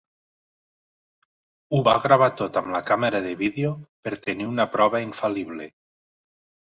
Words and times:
Ho 1.73 1.81
va 1.89 1.93
gravar 2.07 2.29
tot 2.41 2.57
amb 2.61 2.73
la 2.77 2.81
càmera 2.89 3.21
de 3.29 3.35
vídeo 3.43 3.75
per 4.09 4.17
tenir 4.27 4.49
una 4.57 4.67
prova 4.77 5.03
infal·lible. 5.11 5.69